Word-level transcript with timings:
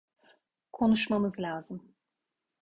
Konuşmamız 0.71 1.39
lazım. 1.39 1.95